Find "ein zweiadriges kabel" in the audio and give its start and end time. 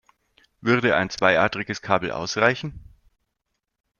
0.95-2.09